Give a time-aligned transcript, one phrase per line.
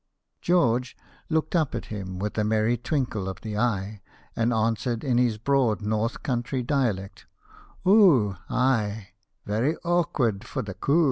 [0.41, 0.97] George
[1.29, 4.01] looked up at him with a merry twinkle of the eye,
[4.35, 7.27] and answered in his broad North Country dialect,"
[7.87, 9.09] Oo, ay,
[9.45, 10.99] very awkward for the coo!'